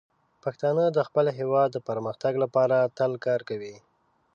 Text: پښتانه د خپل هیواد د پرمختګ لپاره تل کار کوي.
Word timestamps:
پښتانه 0.43 0.83
د 0.91 0.99
خپل 1.07 1.25
هیواد 1.39 1.69
د 1.73 1.77
پرمختګ 1.89 2.33
لپاره 2.43 2.77
تل 2.97 3.11
کار 3.25 3.41
کوي. 3.49 3.75